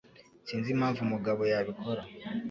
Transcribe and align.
Sinzi 0.47 0.69
impamvu 0.75 1.01
mugabo 1.11 1.41
yabikora 1.51 2.01